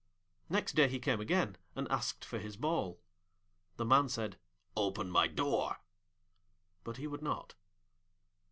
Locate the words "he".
0.89-0.97, 6.97-7.05